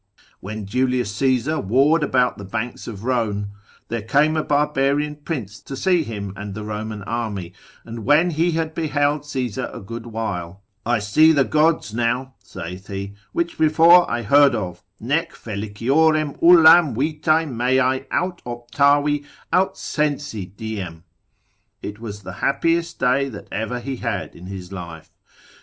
When 0.39 0.65
Julius 0.65 1.15
Caesar 1.17 1.59
warred 1.59 2.01
about 2.01 2.39
the 2.39 2.43
banks 2.43 2.87
of 2.87 3.03
Rhone, 3.03 3.49
there 3.89 4.01
came 4.01 4.35
a 4.35 4.41
barbarian 4.43 5.15
prince 5.17 5.59
to 5.61 5.75
see 5.75 6.01
him 6.01 6.33
and 6.35 6.55
the 6.55 6.63
Roman 6.63 7.03
army, 7.03 7.53
and 7.85 8.03
when 8.03 8.31
he 8.31 8.53
had 8.53 8.73
beheld 8.73 9.27
Caesar 9.27 9.69
a 9.71 9.79
good 9.79 10.07
while, 10.07 10.63
I 10.87 10.97
see 10.97 11.31
the 11.31 11.43
gods 11.43 11.93
now 11.93 12.33
(saith 12.39 12.87
he) 12.87 13.13
which 13.31 13.59
before 13.59 14.09
I 14.09 14.23
heard 14.23 14.55
of, 14.55 14.81
nec 14.99 15.33
feliciorem 15.33 16.35
ullam 16.41 16.95
vitae 16.95 17.45
meae 17.45 18.03
aut 18.11 18.41
optavi, 18.43 19.23
aut 19.53 19.77
sensi 19.77 20.47
diem: 20.47 21.03
it 21.83 21.99
was 21.99 22.23
the 22.23 22.33
happiest 22.41 22.97
day 22.97 23.29
that 23.29 23.47
ever 23.51 23.79
he 23.79 23.97
had 23.97 24.35
in 24.35 24.47
his 24.47 24.71
life. 24.71 25.11